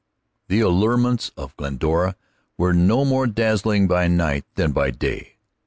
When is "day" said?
4.89-5.37